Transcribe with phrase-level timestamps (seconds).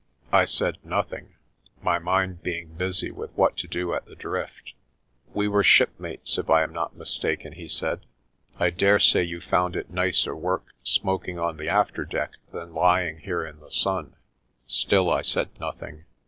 [0.31, 1.35] I said nothing,
[1.83, 4.73] my mind being busy with what to do at the Drift.
[5.31, 7.99] "We were shipmates, if I am not mistaken," he said.
[8.59, 13.45] "I dare say you found it nicer work smoking on the afterdeck than lying here
[13.45, 14.15] in the sun."
[14.65, 16.05] Still I said nothing.